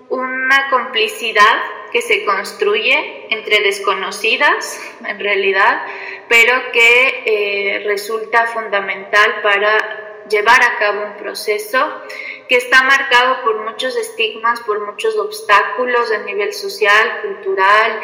una 0.10 0.70
complicidad 0.70 1.62
que 1.92 2.02
se 2.02 2.24
construye 2.24 3.28
entre 3.32 3.62
desconocidas, 3.62 4.80
en 5.06 5.20
realidad, 5.20 5.86
pero 6.30 6.54
que 6.72 7.24
eh, 7.26 7.84
resulta 7.86 8.48
fundamental 8.48 9.42
para 9.42 10.26
llevar 10.30 10.62
a 10.64 10.78
cabo 10.78 11.06
un 11.06 11.18
proceso 11.18 12.02
que 12.48 12.58
está 12.58 12.84
marcado 12.84 13.44
por 13.44 13.64
muchos 13.64 13.96
estigmas, 13.98 14.60
por 14.62 14.86
muchos 14.86 15.18
obstáculos 15.18 16.12
a 16.12 16.20
nivel 16.20 16.54
social, 16.54 17.22
cultural, 17.22 18.00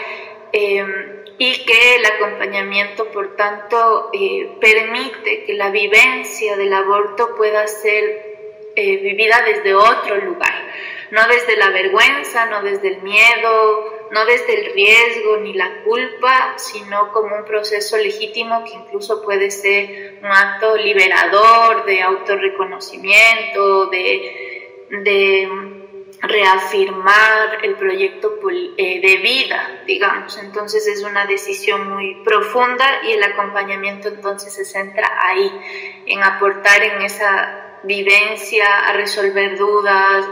em, 0.52 1.22
y 1.38 1.66
que 1.66 1.96
el 1.96 2.06
acompañamiento, 2.06 3.06
por 3.12 3.36
tanto, 3.36 4.10
eh, 4.14 4.58
permite 4.60 5.44
que 5.46 5.54
la 5.54 5.70
vivencia 5.70 6.56
del 6.56 6.74
aborto 6.74 7.36
pueda 7.36 7.68
ser 7.68 8.32
eh, 8.76 8.98
vivida 8.98 9.42
desde 9.46 9.74
otro 9.74 10.18
lugar, 10.18 10.54
no 11.12 11.28
desde 11.28 11.58
la 11.58 11.72
vergüenza, 11.72 12.46
no 12.46 12.62
desde 12.62 12.88
el 12.88 13.02
miedo, 13.02 13.91
no 14.12 14.26
desde 14.26 14.60
el 14.60 14.74
riesgo 14.74 15.38
ni 15.38 15.54
la 15.54 15.84
culpa, 15.84 16.56
sino 16.58 17.12
como 17.12 17.36
un 17.36 17.46
proceso 17.46 17.98
legítimo 17.98 18.64
que 18.64 18.74
incluso 18.74 19.22
puede 19.24 19.50
ser 19.52 20.20
un 20.22 20.32
acto 20.32 20.76
liberador, 20.76 21.86
de 21.86 22.02
autorreconocimiento, 22.02 23.88
de, 23.88 24.88
de 24.90 25.50
reafirmar 26.22 27.60
el 27.64 27.76
proyecto 27.76 28.38
eh, 28.78 29.00
de 29.02 29.18
vida, 29.18 29.82
digamos. 29.88 30.38
Entonces 30.38 30.88
es 30.88 31.04
una 31.04 31.26
decisión 31.26 31.90
muy 31.90 32.16
profunda 32.24 32.86
y 33.04 33.14
el 33.14 33.24
acompañamiento 33.24 34.10
entonces 34.10 34.54
se 34.54 34.66
centra 34.66 35.10
ahí, 35.20 35.52
en 36.06 36.22
aportar 36.22 36.84
en 36.84 37.02
esa 37.02 37.80
vivencia, 37.84 38.88
a 38.88 38.94
resolver 38.94 39.58
dudas, 39.58 40.26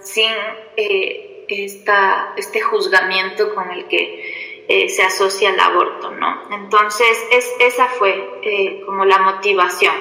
sin 0.00 0.30
eh, 0.76 1.21
esta, 1.48 2.34
este 2.36 2.60
juzgamiento 2.60 3.54
con 3.54 3.70
el 3.70 3.86
que 3.86 4.64
eh, 4.68 4.88
se 4.88 5.02
asocia 5.02 5.50
el 5.50 5.60
aborto, 5.60 6.12
¿no? 6.12 6.48
Entonces, 6.52 7.26
es, 7.30 7.52
esa 7.60 7.88
fue 7.88 8.40
eh, 8.42 8.82
como 8.86 9.04
la 9.04 9.18
motivación. 9.18 9.94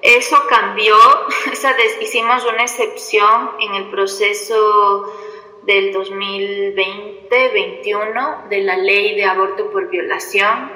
Eso 0.00 0.44
cambió, 0.48 0.96
esa 1.52 1.74
hicimos 2.00 2.44
una 2.44 2.62
excepción 2.62 3.52
en 3.60 3.74
el 3.74 3.90
proceso 3.90 5.12
del 5.64 5.94
2020-21 5.94 8.48
de 8.48 8.62
la 8.62 8.76
ley 8.76 9.14
de 9.14 9.24
aborto 9.24 9.70
por 9.70 9.88
violación, 9.88 10.72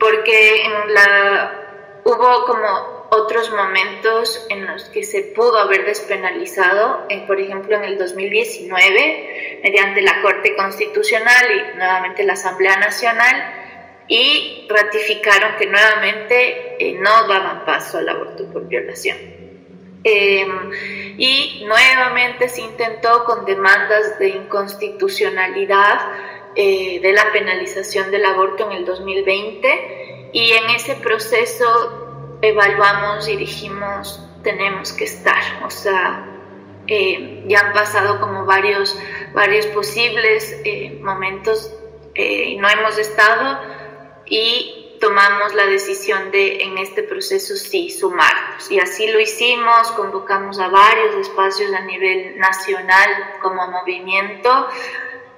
porque 0.00 0.64
en 0.64 0.92
la, 0.92 2.00
hubo 2.04 2.44
como 2.44 2.91
otros 3.14 3.50
momentos 3.50 4.46
en 4.48 4.66
los 4.66 4.84
que 4.84 5.02
se 5.02 5.20
pudo 5.22 5.58
haber 5.58 5.84
despenalizado, 5.84 7.06
por 7.26 7.38
ejemplo 7.38 7.76
en 7.76 7.84
el 7.84 7.98
2019, 7.98 9.60
mediante 9.62 10.00
la 10.00 10.22
Corte 10.22 10.56
Constitucional 10.56 11.46
y 11.50 11.76
nuevamente 11.76 12.24
la 12.24 12.32
Asamblea 12.32 12.78
Nacional, 12.78 13.54
y 14.08 14.66
ratificaron 14.66 15.56
que 15.58 15.66
nuevamente 15.66 16.76
eh, 16.78 16.94
no 16.94 17.28
daban 17.28 17.66
paso 17.66 17.98
al 17.98 18.08
aborto 18.08 18.50
por 18.50 18.66
violación. 18.66 19.18
Em, 20.04 20.70
y 21.18 21.64
nuevamente 21.66 22.48
se 22.48 22.62
intentó 22.62 23.24
con 23.24 23.44
demandas 23.44 24.18
de 24.18 24.30
inconstitucionalidad 24.30 26.00
eh, 26.56 26.98
de 27.00 27.12
la 27.12 27.30
penalización 27.30 28.10
del 28.10 28.24
aborto 28.24 28.70
en 28.70 28.78
el 28.78 28.84
2020 28.86 30.30
y 30.32 30.52
en 30.52 30.70
ese 30.70 30.94
proceso 30.94 32.11
evaluamos 32.42 33.28
y 33.28 33.36
dijimos, 33.36 34.20
tenemos 34.42 34.92
que 34.92 35.04
estar. 35.04 35.42
O 35.64 35.70
sea, 35.70 36.26
eh, 36.88 37.44
ya 37.46 37.60
han 37.60 37.72
pasado 37.72 38.20
como 38.20 38.44
varios, 38.44 38.98
varios 39.32 39.66
posibles 39.66 40.60
eh, 40.64 40.98
momentos 41.00 41.72
eh, 42.14 42.50
y 42.50 42.56
no 42.56 42.68
hemos 42.68 42.98
estado 42.98 43.58
y 44.26 44.98
tomamos 45.00 45.54
la 45.54 45.66
decisión 45.66 46.30
de 46.30 46.62
en 46.62 46.78
este 46.78 47.04
proceso 47.04 47.54
sí 47.54 47.90
sumarnos. 47.90 48.70
Y 48.70 48.80
así 48.80 49.08
lo 49.08 49.20
hicimos, 49.20 49.92
convocamos 49.92 50.58
a 50.58 50.68
varios 50.68 51.14
espacios 51.16 51.72
a 51.72 51.80
nivel 51.80 52.38
nacional 52.38 53.36
como 53.40 53.68
movimiento. 53.68 54.68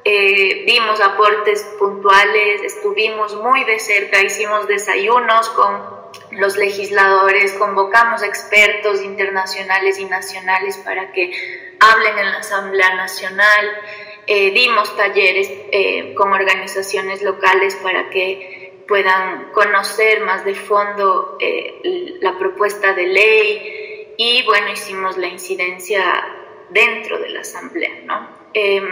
dimos 0.04 1.00
aportes 1.00 1.62
puntuales, 1.78 2.62
estuvimos 2.62 3.34
muy 3.36 3.64
de 3.64 3.78
cerca, 3.78 4.20
hicimos 4.22 4.66
desayunos 4.66 5.48
con 5.50 6.03
los 6.30 6.56
legisladores, 6.56 7.52
convocamos 7.52 8.22
expertos 8.22 9.02
internacionales 9.02 9.98
y 9.98 10.04
nacionales 10.04 10.76
para 10.78 11.12
que 11.12 11.30
hablen 11.80 12.18
en 12.18 12.32
la 12.32 12.38
Asamblea 12.38 12.94
Nacional, 12.94 13.70
eh, 14.26 14.52
dimos 14.52 14.96
talleres 14.96 15.50
eh, 15.70 16.14
con 16.14 16.32
organizaciones 16.32 17.22
locales 17.22 17.76
para 17.76 18.08
que 18.08 18.84
puedan 18.88 19.50
conocer 19.52 20.20
más 20.20 20.44
de 20.44 20.54
fondo 20.54 21.36
eh, 21.40 22.16
la 22.20 22.38
propuesta 22.38 22.94
de 22.94 23.06
ley 23.06 24.14
y 24.16 24.42
bueno, 24.44 24.70
hicimos 24.72 25.18
la 25.18 25.26
incidencia 25.26 26.02
dentro 26.70 27.18
de 27.18 27.30
la 27.30 27.40
Asamblea, 27.40 28.00
¿no? 28.04 28.28
Em, 28.54 28.88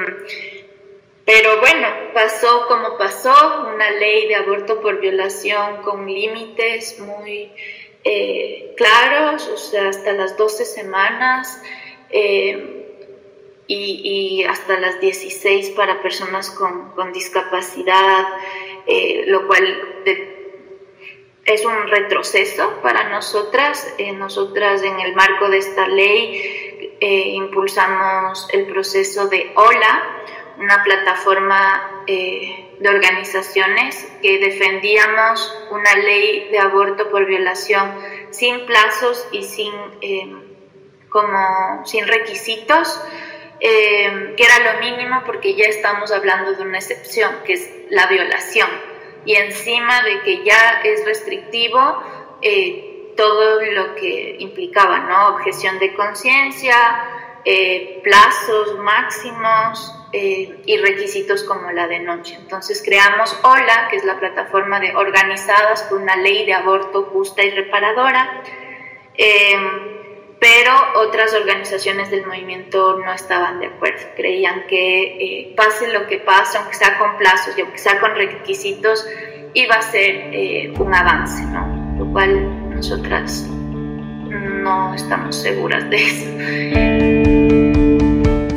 pero 1.25 1.61
bueno, 1.61 1.89
pasó 2.13 2.67
como 2.69 2.97
pasó, 2.97 3.35
una 3.75 3.91
ley 3.91 4.29
de 4.29 4.37
aborto 4.37 4.81
por 4.81 5.01
violación 5.01 5.83
con 5.83 6.07
límites 6.07 6.99
muy 7.01 7.51
eh, 8.05 8.75
claros, 8.77 9.47
o 9.49 9.57
sea, 9.57 9.89
hasta 9.89 10.13
las 10.13 10.37
12 10.37 10.65
semanas 10.65 11.63
eh, 12.11 12.79
y, 13.69 14.45
hasta 14.45 14.79
las 14.81 15.01
16 15.01 15.71
para 15.71 16.03
personas 16.03 16.51
con, 16.51 17.13
discapacidad, 17.13 18.27
eh, 18.87 19.25
lo 19.27 19.47
cual 19.47 20.03
es 21.45 21.65
un 21.65 21.89
retroceso 21.89 22.81
para 22.83 23.09
nosotras. 23.09 23.95
nosotras 24.15 24.83
en 24.83 24.99
el 25.01 25.15
marco 25.15 25.49
de 25.49 25.59
esta 25.59 25.87
ley 25.87 26.99
impulsamos 27.01 28.49
el 28.53 28.67
proceso 28.67 29.29
de 29.29 29.53
OLA 29.55 30.23
una 30.59 30.83
plataforma 30.83 32.05
eh, 32.07 32.77
de 32.79 32.89
organizaciones 32.89 34.07
que 34.21 34.39
defendíamos 34.39 35.67
una 35.71 35.95
ley 35.97 36.49
de 36.51 36.59
aborto 36.59 37.11
por 37.11 37.27
violación 37.27 37.93
sin 38.31 38.67
plazos 38.67 39.27
y 39.33 39.45
sin, 39.45 39.73
eh, 40.01 40.35
como, 41.09 41.85
sin 41.85 42.07
requisitos, 42.07 43.01
eh, 43.61 44.35
que 44.37 44.45
era 44.45 44.73
lo 44.73 44.81
mínimo 44.81 45.23
porque 45.25 45.55
ya 45.55 45.67
estamos 45.67 46.11
hablando 46.11 46.53
de 46.55 46.63
una 46.63 46.79
excepción, 46.79 47.31
que 47.45 47.55
es 47.55 47.71
la 47.91 48.07
violación. 48.07 48.69
Y 49.25 49.37
encima 49.37 50.03
de 50.03 50.21
que 50.23 50.45
ya 50.45 50.81
es 50.83 51.05
restrictivo, 51.05 52.03
todo 53.17 53.61
lo 53.61 53.95
que 53.95 54.37
implicaba, 54.41 54.99
¿no? 55.01 55.29
Objeción 55.37 55.79
de 55.79 55.95
conciencia, 55.95 56.75
plazos 58.03 58.81
máximos, 58.81 60.02
eh, 60.15 60.61
y 60.67 60.77
requisitos 60.77 61.43
como 61.43 61.71
la 61.71 61.89
de 61.89 62.01
noche. 62.01 62.37
Entonces 62.39 62.83
creamos 62.85 63.35
OLA, 63.43 63.89
que 63.91 63.97
es 63.97 64.05
la 64.05 64.19
plataforma 64.19 64.79
de 64.79 64.95
organizadas 64.95 65.85
por 65.85 66.03
una 66.03 66.17
ley 66.17 66.45
de 66.45 66.53
aborto 66.53 67.05
justa 67.05 67.43
y 67.43 67.51
reparadora, 67.51 68.43
eh, 69.15 69.57
pero 70.39 70.73
otras 70.97 71.33
organizaciones 71.33 72.11
del 72.11 72.27
movimiento 72.27 72.99
no 72.99 73.11
estaban 73.13 73.59
de 73.61 73.69
acuerdo, 73.69 74.03
creían 74.15 74.67
que 74.67 75.03
eh, 75.03 75.55
pase 75.57 75.91
lo 75.91 76.07
que 76.07 76.19
pase, 76.19 76.59
aunque 76.59 76.75
sea 76.75 76.99
con 76.99 77.17
plazos 77.17 77.57
y 77.57 77.63
aunque 77.63 77.79
sea 77.79 77.99
con 77.99 78.15
requisitos, 78.15 79.07
iba 79.55 79.77
a 79.77 79.83
ser 79.83 80.73
un 80.79 80.95
avance, 80.95 81.43
¿no? 81.45 81.97
Lo 81.99 82.13
cual 82.13 82.71
nosotras 82.71 83.47
no 84.29 84.95
estamos 84.95 85.37
seguras 85.37 85.89
de 85.89 85.97
eso. 85.97 86.27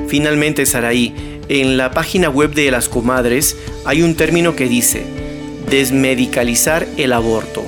Finalmente, 0.08 0.66
Saraí, 0.66 1.35
en 1.50 1.78
la 1.78 1.92
página 1.92 2.30
web 2.30 2.54
de 2.54 2.72
las 2.72 2.90
comadres 2.90 3.58
hay 3.86 4.02
un 4.02 4.16
término 4.16 4.56
que 4.56 4.66
dice 4.66 5.06
desmedicalizar 5.70 6.86
el 6.98 7.14
aborto. 7.14 7.64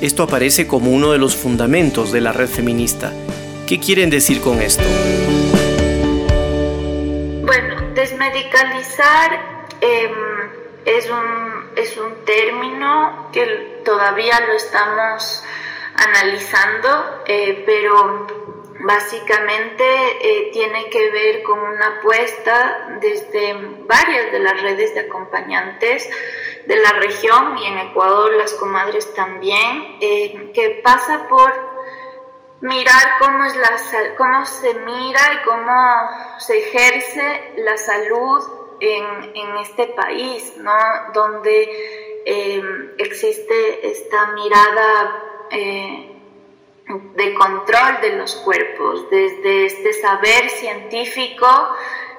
Esto 0.00 0.24
aparece 0.24 0.66
como 0.66 0.90
uno 0.90 1.12
de 1.12 1.18
los 1.18 1.36
fundamentos 1.36 2.12
de 2.12 2.20
la 2.20 2.32
red 2.32 2.48
feminista. 2.48 3.12
¿Qué 3.66 3.80
quieren 3.80 4.10
decir 4.10 4.40
con 4.40 4.60
esto? 4.60 4.84
Bueno, 7.42 7.92
desmedicalizar 7.94 9.66
em, 9.80 10.12
es, 10.84 11.10
un, 11.10 11.70
es 11.76 11.96
un 11.96 12.24
término 12.24 13.30
que 13.32 13.80
todavía 13.84 14.38
lo 14.46 14.52
estamos 14.52 15.42
analizando, 15.96 17.22
eh, 17.26 17.62
pero 17.66 18.26
Básicamente 18.86 19.84
eh, 19.84 20.50
tiene 20.52 20.88
que 20.90 21.10
ver 21.10 21.42
con 21.42 21.58
una 21.58 21.98
apuesta 21.98 22.98
desde 23.00 23.52
varias 23.84 24.30
de 24.30 24.38
las 24.38 24.62
redes 24.62 24.94
de 24.94 25.00
acompañantes 25.00 26.08
de 26.66 26.76
la 26.76 26.92
región 26.92 27.58
y 27.58 27.66
en 27.66 27.78
Ecuador 27.78 28.34
las 28.34 28.52
comadres 28.54 29.12
también, 29.14 29.96
eh, 30.00 30.52
que 30.54 30.80
pasa 30.84 31.26
por 31.28 31.52
mirar 32.60 33.18
cómo, 33.18 33.44
es 33.46 33.56
la, 33.56 34.14
cómo 34.16 34.46
se 34.46 34.74
mira 34.74 35.20
y 35.32 35.44
cómo 35.44 36.38
se 36.38 36.58
ejerce 36.58 37.54
la 37.56 37.76
salud 37.76 38.40
en, 38.78 39.32
en 39.34 39.56
este 39.56 39.88
país, 39.88 40.58
¿no? 40.58 40.72
donde 41.12 42.22
eh, 42.24 42.62
existe 42.98 43.90
esta 43.90 44.28
mirada 44.28 45.22
de 46.88 47.34
control 47.34 48.00
de 48.00 48.16
los 48.16 48.36
cuerpos, 48.36 49.10
desde 49.10 49.66
este 49.66 49.92
saber 49.94 50.48
científico 50.50 51.46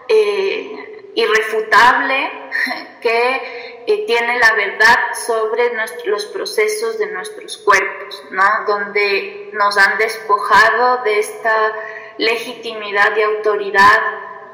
eh, 0.08 1.12
irrefutable 1.16 2.32
que 3.02 3.84
eh, 3.88 4.06
tiene 4.06 4.38
la 4.40 4.54
verdad 4.54 4.98
sobre 5.26 5.72
los 6.06 6.26
procesos 6.26 6.98
de 6.98 7.08
nuestros 7.08 7.58
cuerpos, 7.60 8.24
¿no? 8.32 8.44
donde 8.68 9.52
nos 9.54 9.78
han 9.78 9.98
despojado 9.98 11.04
de 11.04 11.20
esta 11.20 11.74
legitimidad 12.18 13.16
y 13.16 13.22
autoridad 13.22 14.02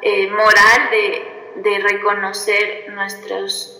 eh, 0.01 0.29
moral 0.29 0.89
de, 0.91 1.53
de, 1.55 1.79
reconocer 1.79 2.91
nuestros 2.91 3.79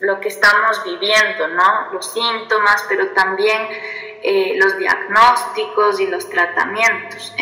lo 0.00 0.20
que 0.20 0.28
estamos 0.28 0.82
viviendo, 0.84 1.48
¿no? 1.48 1.92
Los 1.92 2.12
síntomas, 2.12 2.84
pero 2.88 3.08
también 3.10 3.68
eh, 4.22 4.54
los 4.56 4.78
diagnósticos 4.78 6.00
y 6.00 6.06
los 6.06 6.28
tratamientos. 6.28 7.34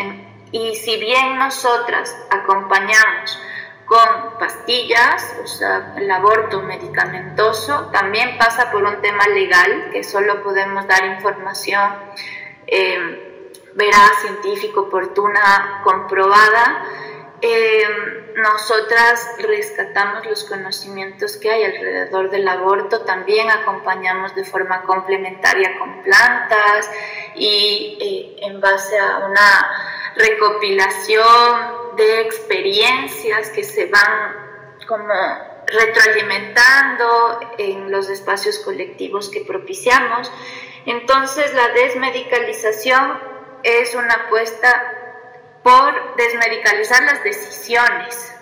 y 0.51 0.75
si 0.75 0.97
bien 0.97 1.37
nosotras 1.37 2.15
acompañamos 2.29 3.39
con 3.85 4.37
pastillas, 4.39 5.35
o 5.43 5.47
sea, 5.47 5.93
el 5.97 6.09
aborto 6.09 6.61
medicamentoso, 6.61 7.89
también 7.91 8.37
pasa 8.37 8.71
por 8.71 8.83
un 8.83 9.01
tema 9.01 9.27
legal, 9.27 9.89
que 9.91 10.01
solo 10.03 10.41
podemos 10.41 10.87
dar 10.87 11.03
información 11.05 11.91
eh, 12.67 13.41
veraz, 13.75 14.21
científica, 14.21 14.79
oportuna, 14.79 15.81
comprobada, 15.83 16.85
eh, 17.41 17.83
nosotras 18.35 19.27
rescatamos 19.39 20.25
los 20.25 20.43
conocimientos 20.43 21.37
que 21.37 21.49
hay 21.49 21.63
alrededor 21.63 22.29
del 22.29 22.47
aborto, 22.47 23.01
también 23.01 23.49
acompañamos 23.49 24.35
de 24.35 24.43
forma 24.43 24.83
complementaria 24.83 25.77
con 25.79 26.03
plantas 26.03 26.89
y 27.35 27.97
eh, 27.99 28.45
en 28.45 28.61
base 28.61 28.97
a 28.99 29.19
una 29.19 29.71
recopilación 30.15 31.95
de 31.97 32.21
experiencias 32.21 33.49
que 33.49 33.63
se 33.63 33.87
van 33.87 34.77
como 34.87 35.13
retroalimentando 35.65 37.39
en 37.57 37.91
los 37.91 38.09
espacios 38.09 38.59
colectivos 38.59 39.29
que 39.29 39.41
propiciamos. 39.41 40.31
Entonces 40.85 41.53
la 41.53 41.69
desmedicalización 41.69 43.19
es 43.63 43.95
una 43.95 44.13
apuesta 44.13 45.00
por 45.63 46.15
desmedicalizar 46.15 47.03
las 47.03 47.23
decisiones 47.23 48.33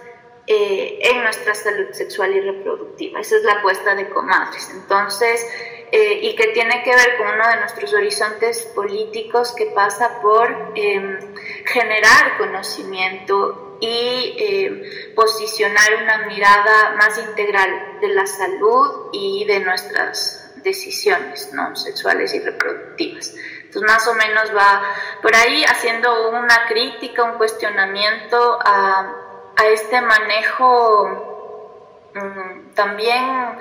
eh, 0.48 1.00
en 1.02 1.22
nuestra 1.22 1.54
salud 1.54 1.92
sexual 1.92 2.36
y 2.36 2.42
reproductiva. 2.42 3.20
Esa 3.20 3.38
es 3.38 3.44
la 3.44 3.54
apuesta 3.54 3.94
de 3.94 4.10
comadres. 4.10 4.72
Entonces, 4.74 5.46
eh, 5.92 6.20
y 6.24 6.36
que 6.36 6.48
tiene 6.48 6.84
que 6.84 6.92
ver 6.92 7.18
con 7.18 7.28
uno 7.28 7.48
de 7.50 7.58
nuestros 7.58 7.94
horizontes 7.94 8.66
políticos 8.76 9.54
que 9.56 9.68
pasa 9.68 10.22
por 10.22 10.74
em, 10.76 11.20
generar 11.66 12.38
conocimiento 12.38 13.78
y 13.80 14.36
em, 14.40 15.16
posicionar 15.16 16.04
una 16.04 16.28
mirada 16.28 16.96
más 16.98 17.18
integral 17.18 18.00
de 18.02 18.08
la 18.10 18.26
salud 18.26 19.10
y 19.14 19.46
de 19.46 19.60
nuestras 19.62 20.52
decisiones 20.64 21.52
¿no? 21.54 21.76
sexuales 21.76 22.34
y 22.34 22.40
reproductivas. 22.40 23.34
Entonces, 23.70 23.88
más 23.88 24.08
o 24.08 24.16
menos 24.16 24.56
va 24.56 24.82
por 25.22 25.36
ahí 25.36 25.64
haciendo 25.64 26.32
una 26.32 26.66
crítica, 26.68 27.24
un 27.24 27.38
cuestionamiento 27.38 28.58
a, 28.66 29.16
este 29.64 30.02
manejo 30.02 32.08
mm, 32.16 32.74
también 32.74 33.60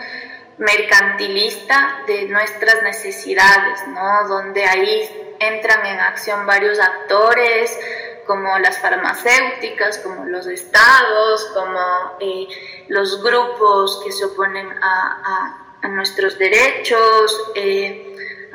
mercantilista 0.57 2.05
de 2.07 2.27
nuestras 2.29 2.83
necesidades, 2.85 3.87
¿no? 3.89 4.29
Donde 4.29 4.65
ahí 4.65 5.37
entran 5.41 5.85
en 5.85 6.01
acción 6.01 6.47
varios 6.47 6.79
actores, 6.79 7.79
como 8.27 8.59
las 8.61 8.79
farmacéuticas, 8.79 9.99
como 9.99 10.25
los 10.25 10.47
estados, 10.47 11.51
como 11.53 12.17
eh, 12.21 12.49
los 12.89 13.23
grupos 13.23 14.01
que 14.03 14.13
se 14.13 14.25
oponen 14.25 14.69
a, 14.83 15.65
nuestros 15.83 16.39
derechos. 16.39 17.51
Eh, 17.55 18.08